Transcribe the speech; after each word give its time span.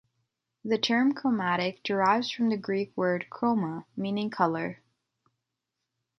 The 0.65 0.79
term 0.79 1.13
"chromatic" 1.13 1.83
derives 1.83 2.31
from 2.31 2.49
the 2.49 2.57
Greek 2.57 2.91
word 2.97 3.27
"chroma", 3.31 3.85
meaning 3.95 4.31
"color". 4.31 4.81